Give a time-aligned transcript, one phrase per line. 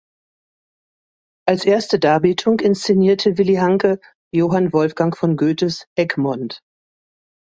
[1.47, 3.99] Als erste Darbietung inszenierte Willi Hanke
[4.33, 6.59] Johann Wolfgang von Goethes "Egmont".